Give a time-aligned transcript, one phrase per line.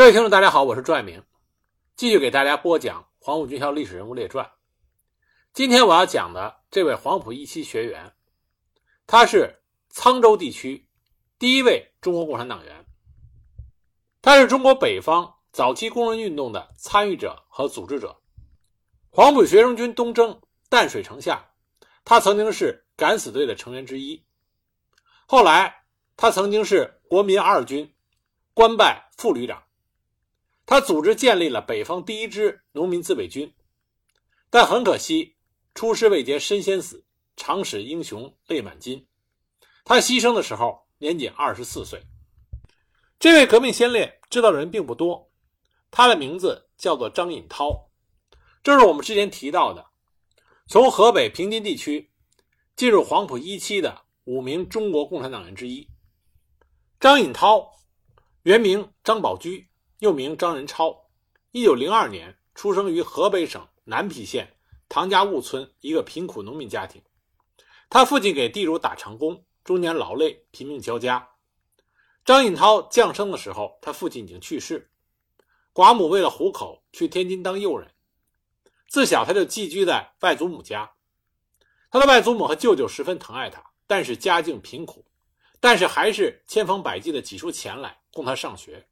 [0.00, 1.22] 各位听众，大家好，我是朱爱明，
[1.94, 4.46] 继续给大家播讲《黄埔军校历史人物列传》。
[5.52, 8.14] 今天我要讲的这位黄埔一期学员，
[9.06, 9.60] 他是
[9.92, 10.88] 沧州地区
[11.38, 12.86] 第一位中国共产党员，
[14.22, 18.18] 他是中国北方早期工人运动的参与者和组织者。
[19.10, 20.40] 黄埔学生军东征
[20.70, 21.44] 淡水城下，
[22.06, 24.24] 他曾经是敢死队的成员之一。
[25.26, 25.84] 后来，
[26.16, 27.94] 他曾经是国民二军
[28.54, 29.62] 官拜副旅长。
[30.70, 33.52] 他组织建立了北方第一支农民自卫军，
[34.50, 35.34] 但很可惜，
[35.74, 39.04] 出师未捷身先死，长使英雄泪满襟。
[39.84, 42.00] 他牺牲的时候年仅二十四岁。
[43.18, 45.32] 这位革命先烈知道的人并不多，
[45.90, 47.90] 他的名字叫做张颖涛，
[48.62, 49.84] 这是我们之前提到的，
[50.68, 52.12] 从河北平津地区
[52.76, 55.90] 进入黄埔一期的五名中国共产党员之一。
[57.00, 57.72] 张颖涛，
[58.44, 59.68] 原名张宝驹。
[60.00, 61.08] 又名张仁超，
[61.50, 64.56] 一九零二年出生于河北省南皮县
[64.88, 67.02] 唐家坞村一个贫苦农民家庭。
[67.90, 71.28] 他父亲给地主打长工，中年劳累，贫病交加。
[72.24, 74.90] 张颖涛降生的时候，他父亲已经去世，
[75.74, 77.90] 寡母为了糊口去天津当佣人。
[78.88, 80.92] 自小他就寄居在外祖母家，
[81.90, 85.04] 他的外祖母和舅舅十分疼爱他，但是家境贫苦，
[85.60, 88.86] 但是还是千方百计的挤出钱来供他上学。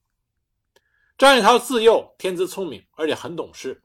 [1.19, 3.83] 张颖涛自幼天资聪明，而且很懂事。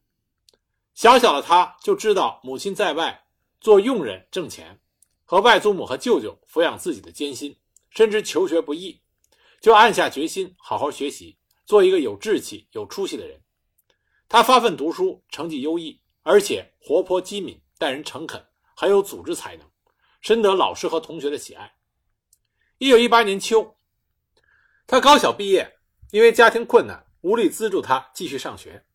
[0.93, 3.25] 小小的他就知道母亲在外
[3.59, 4.79] 做佣人挣钱，
[5.25, 7.57] 和外祖母和舅舅抚养自己的艰辛，
[7.89, 9.01] 深知求学不易，
[9.59, 13.41] 就暗下决心好好学习，做一个有志气、有出息的人。
[14.29, 19.67] 他发奋读书，成绩优异，而且活泼机敏，待人诚恳，很有组织才能，
[20.21, 21.73] 深得老师和同学的喜爱。
[22.77, 23.75] 一九一八年秋，
[24.85, 25.79] 他高小毕业，
[26.11, 27.03] 因为家庭困难。
[27.23, 28.85] 无力资助他继续上学，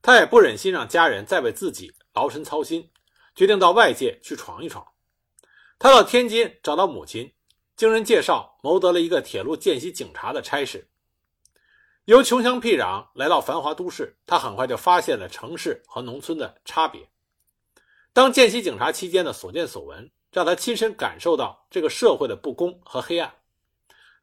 [0.00, 2.88] 他也不忍心让家人再为自己劳神操心，
[3.34, 4.86] 决定到外界去闯一闯。
[5.76, 7.34] 他到天津找到母亲，
[7.76, 10.88] 经人介绍谋得了一个铁路见习警察的差事。
[12.04, 17.10] 由穷乡僻壤来到繁华都市，他很快就发现了城市和农村的差别。
[18.12, 23.34] 当见习警察期间的所见所闻，让他亲身感受到这个社会的不公和黑暗。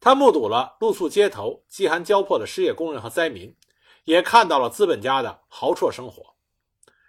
[0.01, 3.55] 他目睹了露宿街头、饥寒交迫的失业工人和灾民，
[4.03, 6.35] 也看到了资本家的豪绰生活。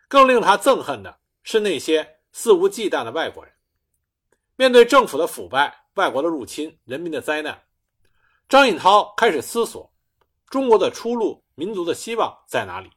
[0.08, 3.54] 更令他憎恨的是那些肆无忌惮的外国人。
[4.56, 7.62] 面对政府的腐败、外国的入侵、人民的灾难，
[8.46, 9.90] 张颖涛开始思索：
[10.50, 12.90] 中国的出路、民族的希望在哪里？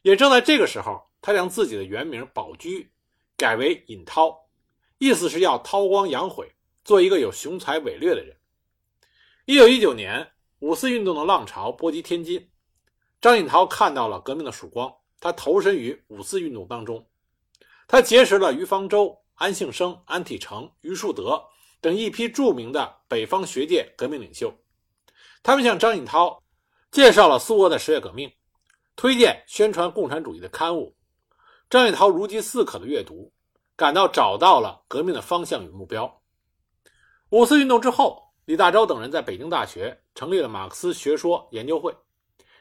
[0.00, 2.90] 也正在这个时候，他将自己的原名宝驹
[3.36, 4.34] 改为尹涛，
[4.96, 6.50] 意思是要韬光养晦，
[6.82, 8.34] 做一个有雄才伟略的人。
[9.50, 10.30] 一九一九年，
[10.60, 12.48] 五四运动的浪潮波及天津，
[13.20, 17.04] 张颖涛看到了革命的曙光，他投身于五四运动当中。
[17.88, 21.42] 他结识了余方舟、安庆生、安体成、余树德
[21.80, 24.56] 等一批著名的北方学界革命领袖，
[25.42, 26.40] 他们向张颖涛
[26.92, 28.32] 介绍了苏俄的十月革命，
[28.94, 30.96] 推荐宣传共产主义的刊物。
[31.68, 33.32] 张颖涛如饥似渴的阅读，
[33.74, 36.22] 感到找到了革命的方向与目标。
[37.30, 38.29] 五四运动之后。
[38.50, 41.94] 李大钊等人在北京大学成立了马克思学说研究会。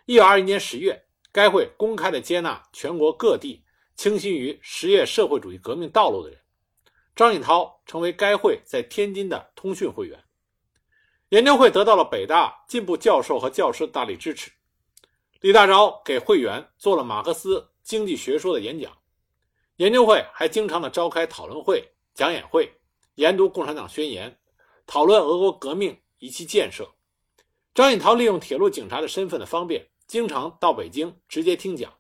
[0.06, 3.64] 一九二一年十月，该会公开的接纳全国各地
[3.96, 6.40] 倾心于实业社会主义革命道路的人。
[7.16, 10.24] 张颖涛成为该会在天津的通讯会员。
[11.30, 14.52] 研究会得到了北大进步教授和教师的大力支持。
[15.42, 18.96] 李大钊给会员做了马克思经济学说的演讲。
[19.78, 21.84] 研究会还经常的召开讨论会、
[22.14, 22.72] 讲演会，
[23.16, 24.39] 研读共产党宣言。
[24.90, 26.96] 讨论俄国革命以其建设，
[27.76, 31.94] 张颖涛利用铁路警察的身份的方便，经常到北京直接听讲，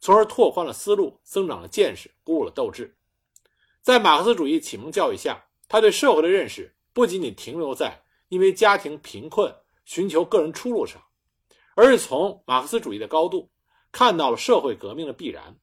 [0.00, 2.96] 从而拓宽了思路，增长了见识，鼓舞了斗志。
[3.82, 9.54] 在马克思主义启蒙教育下，他对社会的认识不仅仅停留在因为家庭贫困
[9.84, 11.02] 寻求个人出路上，
[11.74, 13.50] 而是从马克思主义的高度
[13.92, 15.54] 看到了社会革命的必然。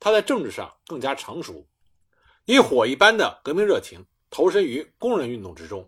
[0.00, 1.66] 他在政治上更加成熟，
[2.46, 5.86] 以火一般的革命热情投身于工人运动之中。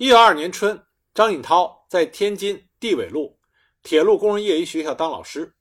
[0.00, 0.80] 一九二二年春，
[1.12, 3.36] 张颖涛在天津地纬路
[3.82, 5.56] 铁路工人业余学校当老师，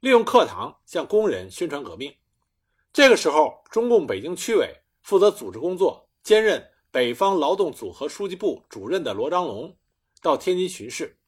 [0.00, 2.14] 利用课堂向工人宣传革命。
[2.92, 9.74] 这个时候，中共北京区委负责组织工作、兼任北方劳动组合书记部主任的罗章龙
[10.20, 11.18] 到天津巡视，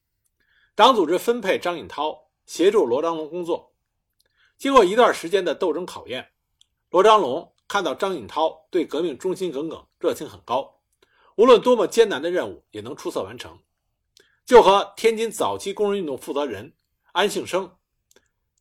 [0.74, 3.72] 党组织分配张颖涛协助罗章龙工作。
[4.58, 6.32] 经过一段时间的斗争考验，
[6.90, 10.81] 罗章龙看到张颖涛对革命忠心耿耿，热情很高。
[11.36, 13.58] 无论多么艰难的任务也能出色完成，
[14.44, 16.74] 就和天津早期工人运动负责人
[17.12, 17.78] 安庆生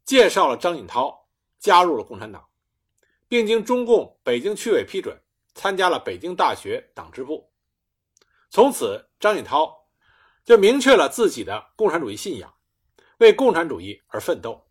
[0.06, 1.28] 介绍了张锦涛
[1.60, 2.48] 加入了共产党，
[3.28, 5.22] 并经中共北京区委批准，
[5.54, 7.52] 参加了北京大学党支部。
[8.50, 9.88] 从此，张锦涛
[10.44, 12.54] 就明确了自己的共产主义信仰，
[13.20, 14.68] 为共产主义而奋斗。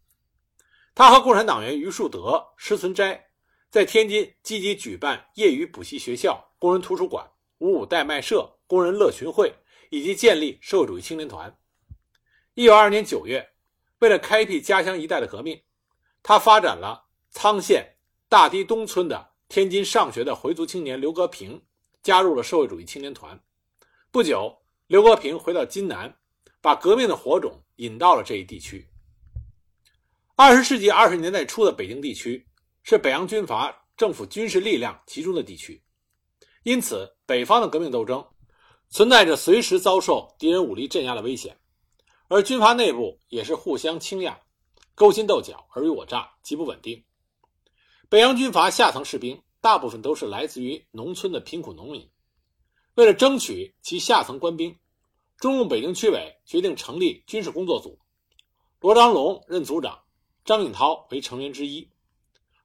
[0.94, 3.31] 他和共产党员于树德、施存斋
[3.70, 9.54] 在天津积极举办业余补习学校、工人图书馆、五五代卖社、工人乐群会，
[9.90, 11.54] 以及建立社会主义青年团。
[12.54, 13.50] 一九二二年九月，
[13.98, 15.60] 为了开辟家乡一带的革命，
[16.22, 17.04] 他发展了
[17.34, 17.96] 沧县
[18.28, 21.62] 大堤东村的天津上学的回族青年刘格平，
[22.02, 23.38] 加入了社会主义青年团。
[24.10, 26.16] 不久，刘格平回到津南，
[26.62, 28.88] 把革命的火种引到了这一地区。
[30.34, 32.46] 二十世纪二十年代初的北京地区
[32.82, 35.82] 是北洋军阀政府军事力量集中的地区，
[36.62, 38.26] 因此北方的革命斗争
[38.88, 41.58] 存在着随时遭受敌人武力镇压的危险，
[42.28, 44.40] 而军阀内部也是互相倾轧、
[44.94, 47.04] 勾心斗角、尔虞我诈，极不稳定。
[48.08, 52.10] 北洋军阀下层士兵大部分都是来自于农村的贫苦农民，
[52.94, 54.78] 为了争取其下层官兵，
[55.38, 57.98] 中共北京区委决定成立军事工作组，
[58.80, 60.02] 罗章龙任组长。
[60.42, 61.88] 张颖涛为成员之一，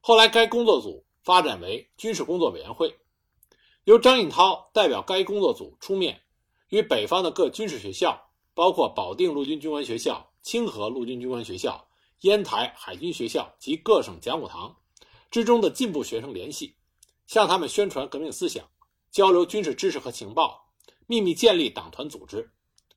[0.00, 2.98] 后来该工作组发展为军事工作委员会，
[3.86, 6.20] 由张颖涛代表该工作组出面，
[6.70, 8.20] 与北方的各军事学校，
[8.52, 11.86] 包括保定陆军军官学校、清河陆军军官学校、
[12.22, 14.76] 烟台海军学校及各省讲武堂
[15.30, 16.74] 之中的进步学生联系，
[17.28, 18.68] 向他们宣传革命思想，
[19.12, 20.68] 交流军事知识和情报，
[21.06, 22.50] 秘密建立党团组织。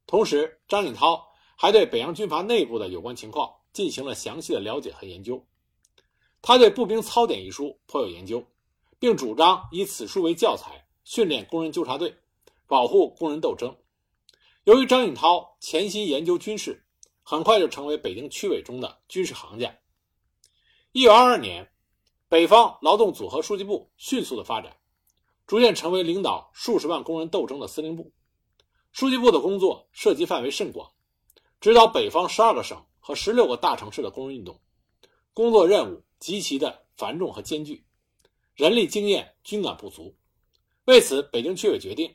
[0.08, 1.24] 同时，张颖涛
[1.56, 3.54] 还对北洋军阀内部的有关情况。
[3.72, 5.46] 进行了详细的了解和研究，
[6.42, 8.44] 他对《步兵操典》一书颇有研究，
[9.00, 12.16] 并主张以此书为教材训练工人纠察队，
[12.68, 13.76] 保护工人斗争。
[14.66, 16.86] 由于张颖涛潜心研究军事，
[17.24, 19.76] 很快就成为北京区委中的军事行家。
[20.92, 21.72] 一九二二年，
[22.28, 24.78] 北方劳动组合书记部迅速的发展，
[25.48, 28.12] 逐渐成为领导数十万工人斗争的司令部。
[28.92, 30.92] 书记部的工作涉及范围甚广，
[31.60, 32.86] 指导北方十二个省。
[33.02, 34.62] 和十六个大城市的工人运动，
[35.34, 37.84] 工作任务极其的繁重和艰巨，
[38.60, 40.14] 人力经验均感不足。
[40.84, 42.14] 为此，北京区委决定，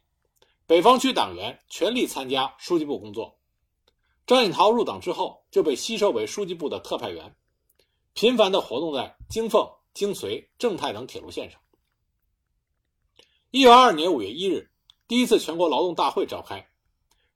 [0.67, 3.38] 北方区党员全力参加书记部工作。
[4.26, 7.35] 张颖涛入党之后，就被吸收为书记部的特派员，
[8.12, 11.58] 频繁地活动在京凤、京绥、正太等铁路线上。
[13.50, 14.70] 一九二二年五月一日，
[15.08, 16.69] 第一次全国劳动大会召开，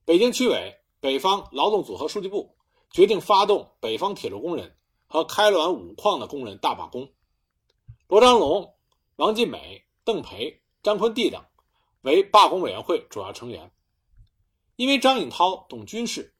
[0.04, 2.54] 北京区委北方劳动组合书记部。
[2.90, 4.76] 决定发动北方铁路工人
[5.06, 7.10] 和开滦五矿的工人大罢工。
[8.06, 8.74] 罗章龙、
[9.18, 11.44] 王尽美、邓培、张坤地等
[12.02, 13.72] 为罢工委员会主要成员。
[14.76, 16.32] 因为张颖涛懂军事，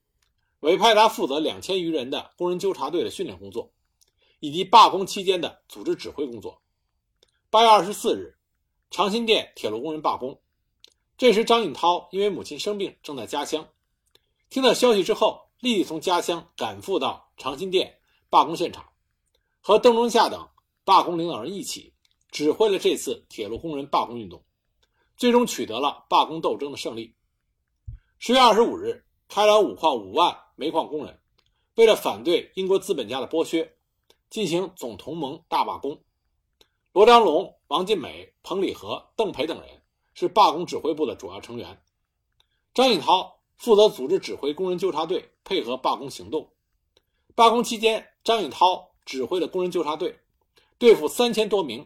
[0.61, 3.73] 委派他负责两千余人的工人纠察队的训练工作，
[4.39, 6.63] 以及罢工期间的组织指挥工作。
[7.51, 8.39] 八月二十四日，
[8.93, 10.41] 长辛店铁路工人罢工。
[11.17, 13.69] 这时，张颖涛因为母亲生病，正在家乡。
[14.49, 15.47] 听到消息之后。
[15.61, 17.99] 立即从家乡赶赴到长辛店
[18.31, 18.93] 罢工现场，
[19.61, 20.49] 和邓中夏等
[20.85, 21.93] 罢工领导人一起
[22.31, 24.45] 指挥了这次铁路工人罢工运动，
[25.17, 27.15] 最终取得了罢工斗争的胜利。
[28.19, 31.21] 十月二十五日，开滦五矿五万煤矿工人
[31.75, 33.77] 为了反对英国资本家的剥削，
[34.31, 36.01] 进行总同盟大罢工。
[36.93, 39.83] 罗章龙、王尽美、彭礼和、邓培等人
[40.15, 41.83] 是罢工指挥部的主要成员，
[42.75, 43.35] 张颖涛。
[43.59, 46.49] 负责组织指挥工人纠察队，配合罢工行动。
[47.35, 50.17] 罢工期间，张颖涛指挥了工人纠察队，
[50.79, 51.85] 对付三千多名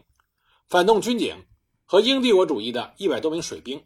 [0.69, 1.35] 反动军警
[1.85, 3.83] 和英帝国主义的一百多名水兵。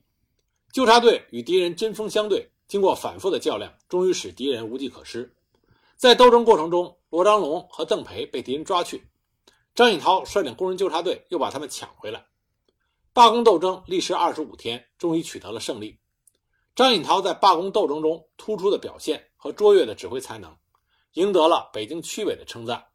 [0.72, 5.34] 纠察队与敌人针锋相对，经过反复的较量，终于使敌人无计可施。
[5.96, 9.08] 在斗争过程中，罗章龙和邓培被敌人抓去，
[9.74, 12.26] 张颖涛率领工人纠察队又把他们抢回来。
[13.14, 16.00] 罢工斗争历时二十五天，终于取得了胜利。
[16.76, 20.56] 张颖涛在罢工斗争中突出的表现和卓越的指挥才能，
[21.14, 22.87] 赢得了北京区委的称赞。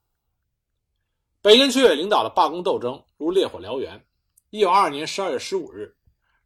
[1.43, 4.07] 北京区委领导的罢工斗争如烈火燎原。
[4.51, 5.93] 一九二二年十二月十五日，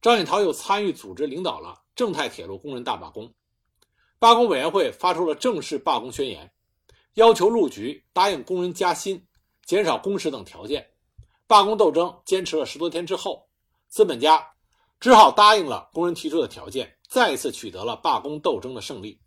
[0.01, 3.31] 张颖涛又参与组织领导了正太铁路工人大罢工。
[4.19, 6.51] 罢工委员会发出了正式罢工宣言，
[7.13, 9.23] 要求路局答应工人加薪、
[9.67, 10.89] 减少工时等条件。
[11.47, 13.47] 罢工斗争坚持了十多天之后，
[13.89, 14.43] 资本家
[14.99, 16.97] 只好答应了工人提出的条件。
[17.07, 19.21] 再一次取得了罢工斗争的胜利，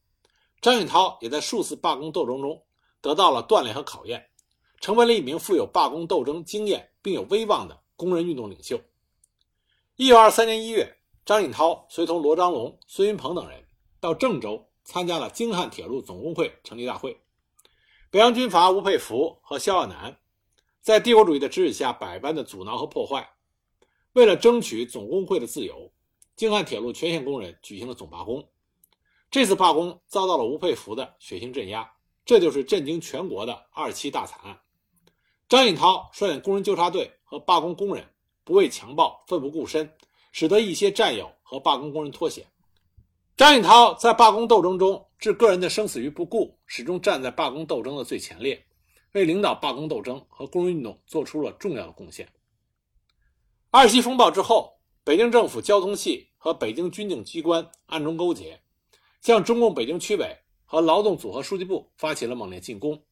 [0.61, 2.59] 张颖涛也在数次罢工斗争中
[3.01, 4.28] 得到了锻炼和考验，
[4.79, 8.79] 成为了一名富有罢工斗争经验并有威望的工人运动领袖。
[9.95, 13.63] 一九二三年一月，张锦涛随同罗章龙、孙云鹏等人
[13.99, 17.19] 到郑州参加了京汉铁路总工会成立大会。
[18.09, 20.17] 北洋军阀吴佩孚和萧亚南
[20.81, 23.29] 在帝国主义的指使下百般的阻挠和破坏。
[24.13, 25.91] 为了争取总工会的自由，
[26.35, 28.49] 京汉铁路全线工人举行了总罢工。
[29.29, 31.91] 这次罢工遭到了吴佩孚的血腥镇压，
[32.25, 34.59] 这就是震惊全国的二七大惨案。
[35.49, 38.05] 张颖涛率领工人纠察队和罢工工人
[38.43, 39.91] 不畏强暴，奋不顾身，
[40.31, 42.45] 使得一些战友和罢工工人脱险。
[43.35, 48.63] 张颖涛在罢工斗争中置个人的生死于不顾，始终站在罢工斗争的最前列，
[49.13, 52.29] 为领导罢工斗争和工人运动做出了重要的贡献。
[53.71, 58.61] 二七风暴之后，北京政府交通系和北京军警机关暗中勾结，
[59.19, 63.03] 向中共北京区委和劳动组合书记部发起了猛烈进攻，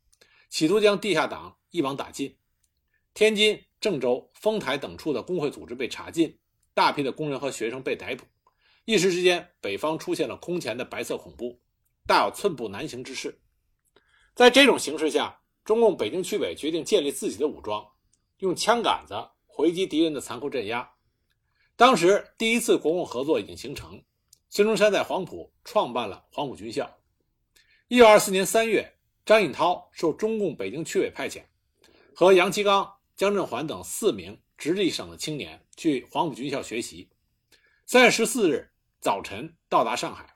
[0.51, 2.37] 企图将地下党一网打尽。
[3.13, 6.37] 天津、郑州、丰台等处的工会组织被查禁，
[6.73, 8.25] 大批的工人和学生被逮捕。
[8.85, 11.59] 一时之间，北方出现了空前的白色恐怖，
[12.05, 13.39] 大有寸步难行之势。
[14.33, 17.85] 在这种形势下，中共北京区委决定建立自己的武装，
[18.37, 19.13] 用枪杆子。
[19.45, 20.87] 回击敌人的残酷镇压。
[21.75, 23.99] 当时，第一次国共合作已经形成。
[24.49, 26.87] 孙中山在黄埔创办了黄埔军校。
[27.87, 28.87] 一九二四年三月，
[29.25, 31.41] 张颖涛受中共北京区委派遣，
[32.19, 37.07] 和杨其刚、姜振环等四名直隶省的青年去黄埔军校学习。
[37.85, 40.35] 三月十四日早晨到达上海。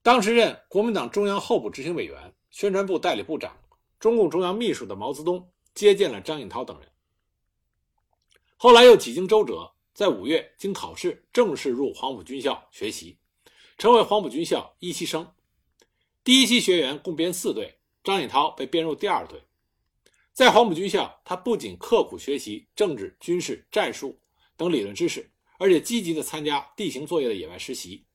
[0.00, 3.58] 当时任国民党中央候补执行委员、宣传部代理部长、
[3.98, 6.88] 中共中央秘书的毛泽东接见了张颖涛等人。
[8.56, 13.18] 后来又几经周折，在五月经考试正式入黄埔军校学习，
[13.76, 15.28] 成为黄埔军校一期生。
[16.22, 19.42] 第一期学员共编四队，张颖涛被编入第二队。
[20.32, 24.18] 在黄埔军校，他不仅刻苦学习政治、军事、战术
[24.56, 28.06] 等理论知识，而且积极地参加地形作业的野外实习。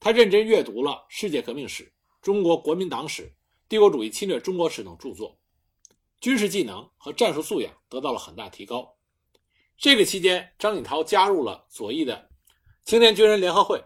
[0.00, 1.92] 他认真阅读了世界革命史、
[2.22, 3.30] 中国国民党史、
[3.68, 5.38] 帝国主义侵略中国史等著作，
[6.20, 8.96] 军事技能和战术素养得到了很大提高。
[9.76, 12.30] 这个期间，张锦涛加入了左翼的
[12.84, 13.82] 青年军人联合会，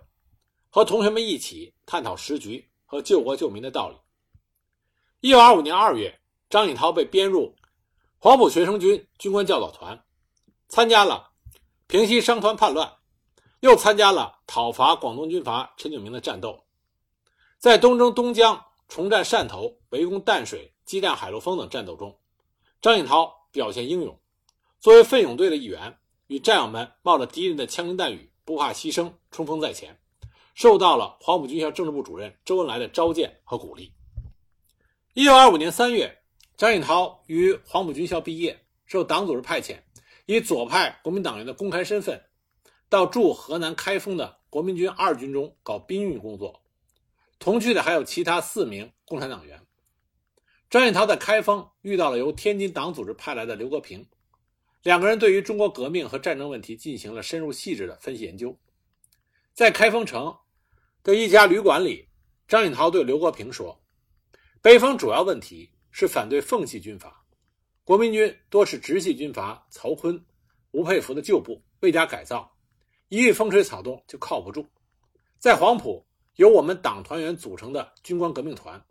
[0.71, 3.97] 和同学们一起探讨时局和救国救民的道理。
[5.21, 6.21] 一九二五年二月，
[6.57, 7.55] 张颖涛被编入
[8.17, 10.03] 黄埔学生军军官教导团，
[10.69, 11.33] 参加了
[11.87, 12.95] 平息商团叛乱，
[13.61, 16.65] 又参加了讨伐广东军阀陈炯明的战斗。
[17.59, 22.19] 在东征东江、重占汕头、围攻淡水、激战海陆丰等战斗中，
[22.81, 24.19] 张颖涛表现英勇。
[24.81, 25.99] 作为奋勇队的一员，
[26.29, 30.01] 与战友们冒着敌人的枪林弹雨，不怕牺牲，冲锋在前，
[30.55, 33.93] 受到了黄埔军校政治部主任周恩来的召见和鼓励。
[35.13, 36.23] 一九二五年三月，
[36.57, 39.77] 张颖涛于黄埔军校毕业，受党组织派遣，
[40.25, 42.23] 以左派国民党员的公开身份，
[42.89, 46.63] 到驻河南开封的国民军二军中搞兵运工作。
[47.39, 49.61] 同去的还有其他四名共产党员。
[50.71, 54.07] 张颖涛在开封遇到了由天津党组织派来的刘国平。
[54.83, 58.57] 两个人对于中国革命和战争问题进行了深入细致的分析研究。
[59.53, 60.35] 在开封城
[61.03, 62.09] 的一家旅馆里，
[62.49, 63.79] 张颖涛对刘国平说
[64.63, 67.25] ：“北方主要问题是反对奉系军阀，
[67.83, 70.23] 国民军多是直系军阀曹锟、
[70.73, 72.55] 吴佩孚的旧部，未加改造，
[73.09, 74.67] 一遇风吹草动就靠不住。
[75.39, 78.85] 在黄埔由我们党团员组成的军官革命团，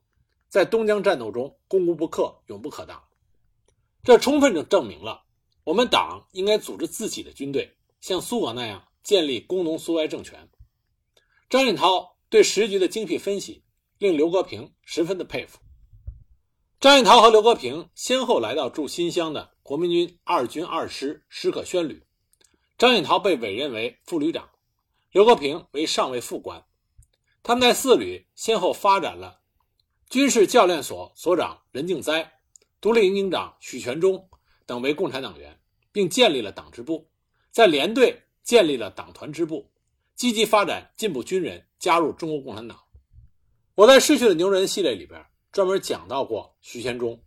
[0.49, 3.03] 在东江战斗中攻无不克，勇不可挡。
[4.03, 5.25] 这充分的证明了。”
[5.63, 7.71] 我们党应该组织自己的军队，
[8.01, 10.49] 像苏俄那样建立工农苏维埃政权。
[11.51, 13.63] 张颖涛对时局的精辟分析，
[13.99, 15.59] 令刘国平十分的佩服。
[16.85, 22.03] 张运涛和刘国平先后来到驻新乡的国民军二军二师师可宣旅，
[22.77, 24.47] 张运涛被委任为副旅长，
[25.11, 26.63] 刘国平为上尉副官。
[27.41, 29.39] 他们在四旅先后发展了
[30.11, 32.33] 军事教练所所长任敬哉、
[32.79, 34.29] 独立营营长许全忠。
[34.67, 35.59] 等为共产党员，
[35.91, 37.09] 并建立了党支部，
[37.49, 39.71] 在连队建立了党团支部，
[40.13, 42.79] 积极发展进步军人加入中国共产党。
[43.73, 45.19] 我在逝去的牛人系列里边
[45.55, 47.17] 专门讲到过徐先忠，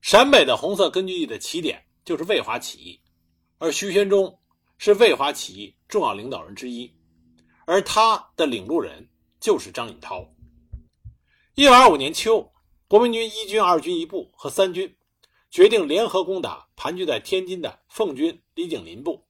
[0.00, 3.00] 陕北的红色根据地的起点就是渭华起义，
[3.58, 4.38] 而徐先忠
[4.76, 6.94] 是渭华起义重要领导人之一，
[7.66, 9.08] 而他的领路人
[9.40, 10.24] 就是张颖涛。
[11.56, 12.48] 一九二五年秋，
[12.86, 14.94] 国民军一军、二军一部和三军。
[15.50, 19.26] 决定联合攻打盘踞在天津的奉军李景林部。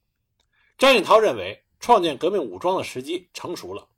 [0.76, 3.88] 张颖涛认为创建革命武装的时机成熟了，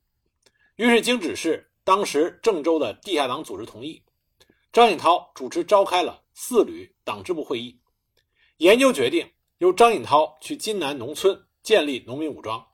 [0.77, 4.01] 于是经指示当时郑州的地下党组织同意，
[4.73, 7.81] 张颖涛主持召开了四旅党支部会议，
[8.59, 12.65] 研究决定由张颖涛去津南农村建立农民武装，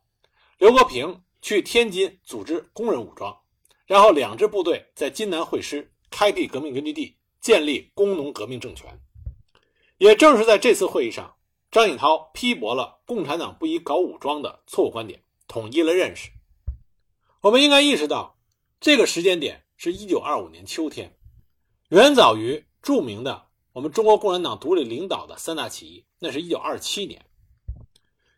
[0.58, 3.34] 刘国平去天津组织工人武装，
[3.86, 9.00] 然后两支部队在津南会师，开辟革命根据地，建立工农革命政权。
[9.96, 11.34] 也正是在这次会议上，
[11.70, 16.28] 张颖涛批驳了共产党不宜搞武装的错误观点，统一了认识。
[17.40, 18.38] 我们应该意识到，
[18.80, 21.15] 这个时间点是一九二五年秋天，
[21.90, 27.25] 远早于著名的我们中国共产党独立领导的三大起义，那是一九二七年。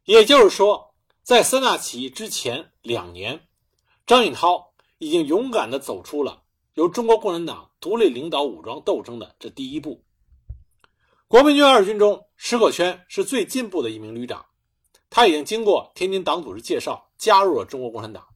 [0.04, 3.48] 也就是说，在三大起义之前两年，
[4.06, 6.42] 张颖涛已经勇敢地走出了
[6.74, 10.04] 由中国共产党独立领导武装斗争的这第一步。
[11.26, 14.44] 国民军二军中，石可轩是最进步的一名旅长，
[15.08, 18.26] 他已经经过天津党组织介绍，加入了中国共产党。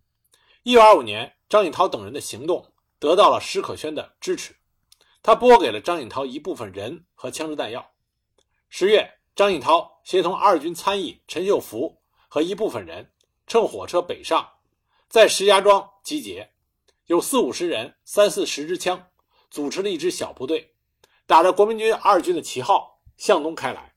[0.63, 4.57] 一九二五年，张颖涛等人的行动得到了石可轩的支持，
[5.23, 7.93] 他拨给了张颖涛一部分人和枪支弹药。
[8.69, 13.13] 十月，张颖涛协同二军参议陈秀福和一部分人
[13.47, 14.49] 乘火车北上，
[15.09, 16.53] 在石家庄集结，
[17.07, 19.11] 有四五十人、三四十支枪，
[19.49, 20.75] 组成了一支小部队。
[21.25, 23.95] 打着国民军二军的旗号向东开来，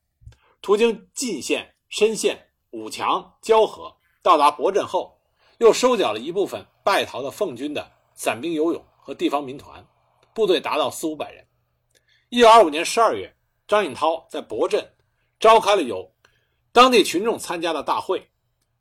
[0.62, 5.20] 途经晋县、深县、武强、交河，到达博镇后，
[5.58, 9.86] 又收缴了一部分败逃的奉军的散兵游勇和地方民团，
[10.36, 11.48] 部队达到四五百人。
[12.28, 13.34] 一九二五年十二月，
[13.66, 14.86] 张颖涛在博镇
[15.40, 16.14] 召开了有
[16.74, 18.30] 当地群众参加的大会，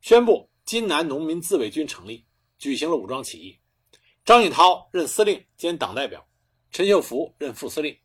[0.00, 2.26] 宣布金南农民自卫军成立，
[2.58, 3.56] 举行了武装起义。
[4.24, 6.26] 张颖涛任司令兼党代表，
[6.72, 7.96] 陈秀福任副司令。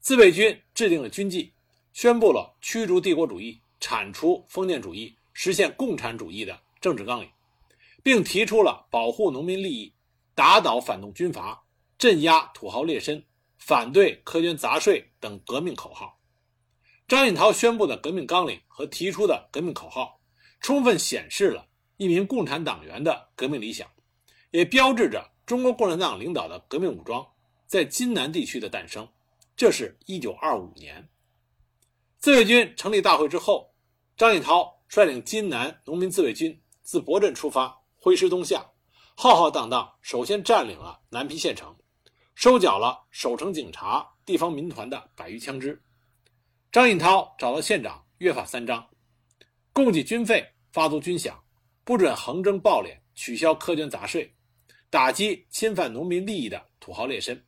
[0.00, 1.54] 自卫军制定了军纪，
[1.94, 7.30] 宣布了驱逐帝国主义、铲除封建主义、实现共产主义的政治纲领，
[8.02, 9.90] 并提出了保护农民利益、
[10.34, 11.63] 打倒反动军阀、
[11.98, 13.22] 镇压土豪劣绅、
[13.58, 16.20] 反对苛捐杂税等革命口号。
[17.06, 20.20] 张颖涛宣布的革命纲领和提出的革命口号，
[20.60, 23.88] 充分显示了一名共产党员的革命理想，
[24.50, 27.26] 也标志着中国共产党领导的革命武装
[27.66, 29.06] 在津南地区的诞生。
[29.54, 31.08] 这是一九二五年，
[32.18, 33.74] 自卫军成立大会之后，
[34.16, 38.66] 张颖涛率领津南农民自卫军自博镇出发，挥师东下，
[39.14, 41.76] 浩浩荡荡，首先占领了南皮县城，
[42.34, 45.80] 收缴了守城警察、地方民团的百余枪支。
[46.72, 48.88] 张颖涛找到县长，约法三章：
[49.72, 51.32] 供给军费，发足军饷，
[51.84, 54.34] 不准横征暴敛，取消苛捐杂税，
[54.90, 57.40] 打击侵犯农民利益的土豪劣绅。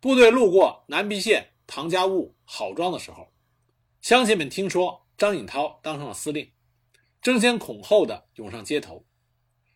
[0.00, 3.32] 部队路过南皮县唐家坞郝庄的时候，
[4.02, 6.52] 乡亲们听说张颖涛当上了司令，
[7.22, 9.04] 争先恐后的涌上街头。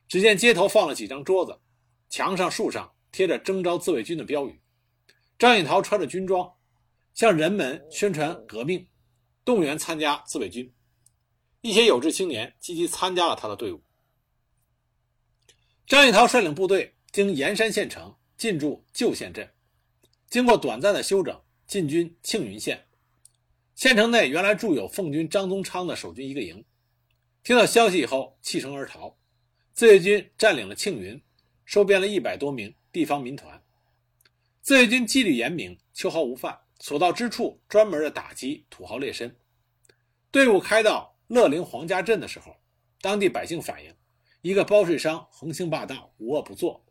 [0.07, 1.59] 只见街头放了几张桌子，
[2.11, 4.61] 墙上、树上贴着征召自卫军的标语。
[5.39, 6.53] 张颖涛穿着军装，
[7.15, 8.89] 向人们宣传革命，
[9.45, 10.73] 动员参加自卫军。
[11.61, 13.81] 一些有志青年积极参加了他的队伍。
[15.87, 19.49] 张颖涛率领部队经盐山县城进驻旧县镇。
[20.29, 22.87] 经过短暂的休整，进军庆云县。
[23.75, 26.65] 县城内原来驻有奉军张宗昌的守军一个营，
[27.43, 29.17] 听到消息以后弃城而逃。
[29.73, 31.21] 自卫军占领了庆云，
[31.65, 33.63] 收编了一百多名地方民团。
[34.61, 39.35] 自卫军纪律严明，秋毫无犯，所到之处专门的打击土豪劣绅。
[40.31, 42.55] 队伍开到乐陵黄家镇的时候，
[43.01, 43.93] 当地百姓反映，
[44.43, 46.85] 一个包税商横行霸道，无恶不作。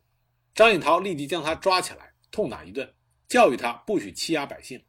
[0.54, 2.92] 张颖涛立即将他抓起来，痛打一顿。
[3.28, 4.84] 教育他不许欺压百姓，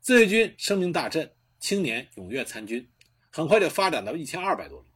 [0.00, 2.88] 自卫军声名大振，青年踊跃参军，
[3.30, 4.86] 很快就发展到一千二百多人，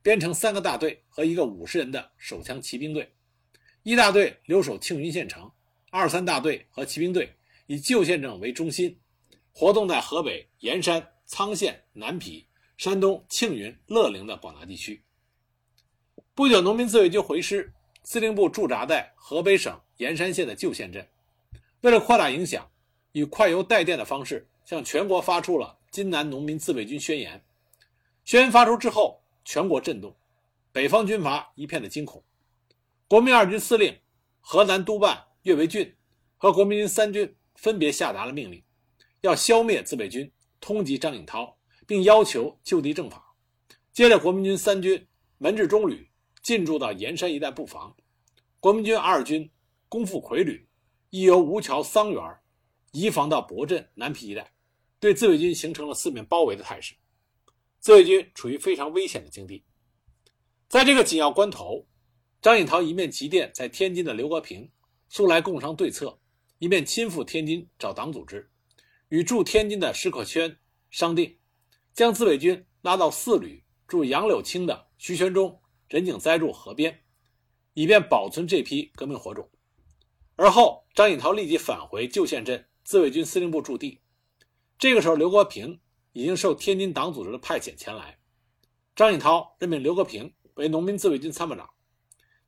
[0.00, 3.12] 编成三个大队和一个五十人的手枪骑兵队。
[3.82, 5.50] 一大队留守庆云县城，
[5.90, 7.34] 二三大队和骑兵队
[7.66, 8.98] 以旧县城为中心，
[9.52, 15.02] 活动在河北盐山、沧县、南皮、山东庆云、乐陵的广大地区。
[16.34, 21.06] 不久，农民自卫军回师，司令部驻扎在河北省盐山县的旧县镇。
[21.80, 22.70] 为了扩大影响，
[23.12, 27.38] 以快邮带电的方式向全国发出了《津南农民自卫军宣言》。
[28.26, 30.14] 宣言发出之后，全国震动，
[30.70, 32.22] 北方军阀一片的惊恐。
[33.10, 33.92] 国民二军司令、
[34.38, 35.96] 河南督办岳维俊
[36.36, 38.62] 和国民军三军分别下达了命令，
[39.22, 43.34] 要消灭自卫军，通缉张颖涛，并要求就地正法。
[43.92, 45.04] 接着，国民军三军
[45.38, 46.08] 门至中旅
[46.40, 47.92] 进驻到盐山一带布防，
[48.60, 49.50] 国民军二军
[49.88, 50.64] 攻赴魁旅。
[51.08, 52.22] 亦由吴桥、桑园
[52.92, 54.52] 移防到博镇、南皮一带，
[55.00, 56.94] 对自卫军形成了四面包围的态势。
[57.80, 59.64] 自卫军处于非常危险的境地。
[60.68, 61.84] 在这个紧要关头，
[62.42, 64.70] 张颖涛一面急电在天津的刘和平，
[65.10, 66.18] 速来共商对策，
[66.58, 68.50] 一面亲赴天津找党组织，
[69.10, 70.56] 与驻天津的石可轩
[70.90, 71.36] 商定，
[71.92, 77.02] 将自卫军拉到四旅驻杨柳青的徐全忠、任景栽住河边，
[77.74, 79.46] 以便保存这批革命火种。
[80.36, 84.00] 而后，张颖涛立即返回旧县镇，自卫军司令部驻地。
[84.78, 85.78] 这个时候，刘国平
[86.14, 88.18] 已经受天津党组织的派遣前来。
[88.96, 91.68] 张颖涛任命刘国平为农民自卫军参谋长。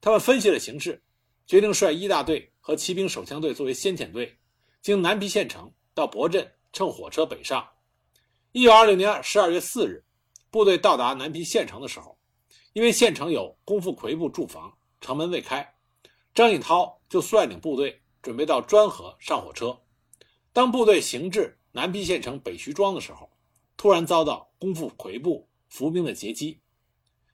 [0.03, 1.01] 他们分析了形势，
[1.47, 4.37] 决定率一大队和骑兵手枪队作为先遣队，
[4.81, 7.65] 经南皮县城到博镇，乘火车北上。
[8.51, 10.05] 一九二六年十二月四日，
[10.51, 12.19] 部队到达南皮县城的时候，
[12.73, 15.73] 因为县城有功夫魁部驻防，城门未开，
[16.35, 19.79] 张颖涛就率领部队准备到专河上火车。
[20.53, 23.31] 当部队行至南皮县城北徐庄的时候，
[23.77, 26.59] 突然遭到功夫魁部伏兵的截击，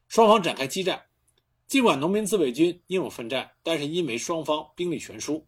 [0.07, 1.02] 双方展开激战。
[1.68, 5.46] 尽管农民自卫军英勇奋战，但是因为双方兵力悬殊，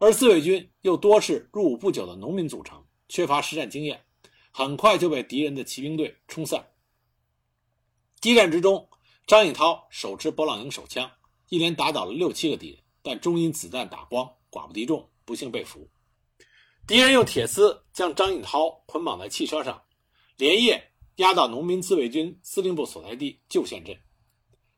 [0.00, 4.04] 而自卫军又多是入伍不久的农民组成，缺乏实战经验，
[4.50, 6.66] 很快就被敌人的骑兵队冲散。
[8.20, 8.88] 激战之中，
[9.28, 11.08] 张颖涛手持勃朗宁手枪，
[11.48, 15.88] 一连打倒了六七个敌人，但终因子弹打光，寡不敌众，不幸被俘。
[16.84, 19.80] 敌人用铁丝将张颖涛捆绑在汽车上，
[20.36, 23.96] 连夜押到农民自卫军司令部所在地旧县镇。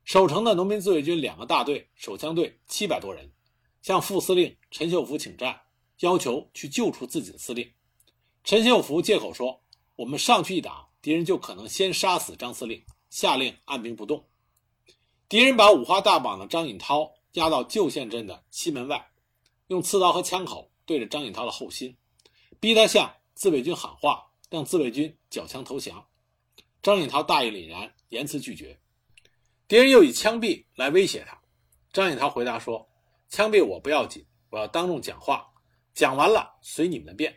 [0.04, 3.30] 守城的农民自卫军两个大队手枪队七百多人，
[3.82, 5.60] 向副司令陈秀福请战，
[6.00, 7.72] 要求去救出自己的司令。
[8.44, 9.62] 陈秀福借口说
[9.96, 14.26] ：“我们上去一打，敌人就可能先杀死张司令。”下令按兵不动。
[15.28, 19.06] 敌人把五花大绑的张颖涛押到旧县镇的西门外，
[19.66, 21.94] 用刺刀和枪口对着张颖涛的后心，
[22.58, 26.06] 逼他向自卫军喊话，让自卫军缴枪投降。
[26.82, 28.80] 张颖涛大义凛然，严词拒绝。
[29.72, 31.40] 敌人又以枪毙来威胁他，
[31.94, 32.86] 张颖涛回答说
[33.30, 35.46] ：“枪毙我不要紧，我要当众讲话，
[35.94, 37.34] 讲完了随你们的便。”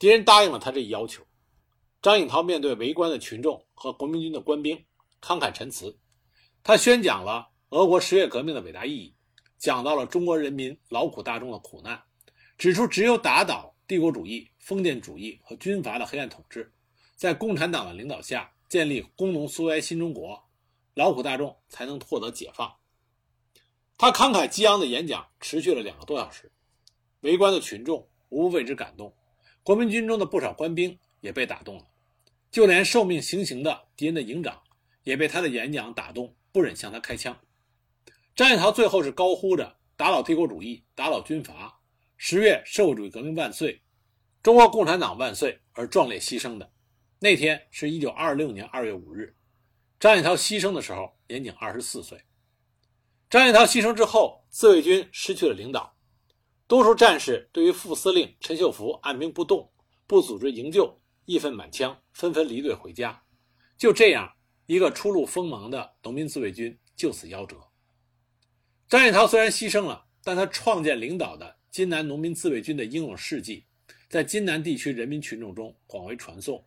[0.00, 1.22] 敌人答应了他这一要求。
[2.00, 4.74] 张颖涛面对围观的群众和国民军的官兵，
[5.20, 5.94] 慷慨陈词。
[6.62, 9.14] 他宣讲了俄国十月革命的伟大意义，
[9.58, 12.02] 讲到了中国人民劳苦大众的苦难，
[12.56, 16.72] 指出只有打倒帝国主义、封建主义和军阀的黑暗统治，
[17.16, 20.42] 在共产党的领导下建立工农苏维埃新中国。
[20.94, 22.76] 劳苦大众才能获得解放。
[23.96, 26.50] 他慷慨激昂的演讲持续了两个多小时，
[27.20, 29.14] 围观的群众无不为之感动，
[29.62, 31.86] 国民军中的不少官兵也被打动了，
[32.50, 34.62] 就连受命行刑的敌人的营长
[35.04, 37.38] 也被他的演讲打动，不忍向他开枪。
[38.34, 41.78] 张颖涛最后是高呼着“打倒帝国主义，打倒军阀，
[42.16, 43.82] 十月社会主义革命万岁，
[44.42, 46.72] 中国共产党万岁”而壮烈牺牲的。
[47.18, 49.36] 那天是一九二六年二月五日。
[50.00, 52.18] 张颖涛牺牲的时候年仅二十四岁。
[53.28, 55.94] 张颖涛牺牲之后，自卫军失去了领导，
[56.66, 59.70] 多数战士对于副司令陈秀福按兵不动、
[60.06, 63.22] 不组织营救，义愤满腔，纷纷离队回家。
[63.76, 64.32] 就这样，
[64.64, 67.58] 一个初露锋芒的农民自卫军就此夭折。
[68.88, 73.66] 张颖涛虽然牺牲了，但他创建领导的金南农民自卫军的英勇事迹，
[74.08, 76.64] 在金南地区人民群众中广为传颂。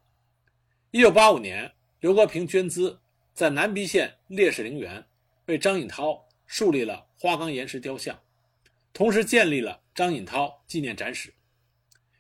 [0.92, 3.00] 一九八五年，刘国平捐资。
[3.34, 5.04] 在南皮县烈士陵园，
[5.48, 8.22] 为张颖涛树立了花岗岩石雕像，
[8.94, 11.34] 同时建立了张颖涛纪念展史。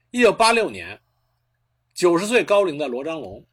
[0.10, 0.99] 一九八六年，
[1.93, 3.45] 九十岁高龄的罗章龙，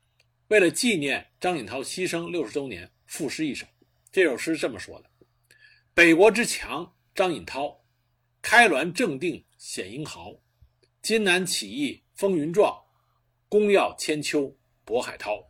[0.49, 3.67] 为了纪念张颖涛牺牲六十周年，赋诗一首。
[4.11, 5.11] 这首诗这么说的
[5.93, 7.79] ：“北国之强张颖涛，
[8.41, 10.35] 开滦正定显英豪。
[11.03, 12.75] 金南起义风云壮，
[13.51, 15.47] 功耀千秋渤海涛。”